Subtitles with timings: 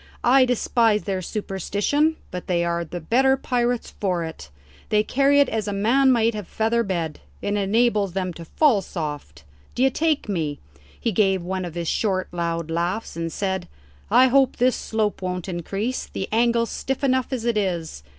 [0.23, 4.49] I despise their superstition, but they are the better pirates for it.
[4.89, 8.81] They carry it as a man might a feather bed; it enables them to fall
[8.81, 9.43] soft.
[9.75, 10.57] D'ye take me?"
[10.99, 13.67] He gave one of his short loud laughs, and said,
[14.09, 16.07] "I hope this slope won't increase.
[16.07, 18.01] The angle's stiff enough as it is.